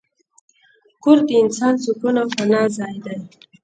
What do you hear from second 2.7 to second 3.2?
ځای دی.